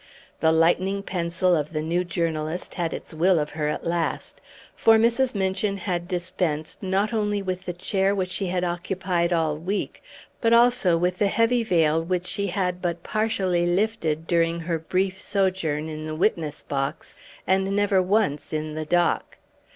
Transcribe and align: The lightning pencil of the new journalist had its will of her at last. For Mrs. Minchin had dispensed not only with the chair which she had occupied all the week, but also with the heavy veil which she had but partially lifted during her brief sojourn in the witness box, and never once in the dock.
The 0.39 0.51
lightning 0.51 1.03
pencil 1.03 1.55
of 1.55 1.73
the 1.73 1.81
new 1.83 2.03
journalist 2.03 2.73
had 2.73 2.91
its 2.91 3.13
will 3.13 3.37
of 3.37 3.51
her 3.51 3.67
at 3.67 3.85
last. 3.85 4.41
For 4.75 4.95
Mrs. 4.97 5.35
Minchin 5.35 5.77
had 5.77 6.07
dispensed 6.07 6.81
not 6.81 7.13
only 7.13 7.43
with 7.43 7.65
the 7.65 7.73
chair 7.73 8.15
which 8.15 8.31
she 8.31 8.47
had 8.47 8.63
occupied 8.63 9.31
all 9.31 9.53
the 9.53 9.59
week, 9.61 10.01
but 10.41 10.53
also 10.53 10.97
with 10.97 11.19
the 11.19 11.27
heavy 11.27 11.63
veil 11.63 12.03
which 12.03 12.25
she 12.25 12.47
had 12.47 12.81
but 12.81 13.03
partially 13.03 13.67
lifted 13.67 14.25
during 14.25 14.61
her 14.61 14.79
brief 14.79 15.19
sojourn 15.21 15.87
in 15.87 16.07
the 16.07 16.15
witness 16.15 16.63
box, 16.63 17.15
and 17.45 17.75
never 17.75 18.01
once 18.01 18.53
in 18.53 18.73
the 18.73 18.85
dock. 18.85 19.37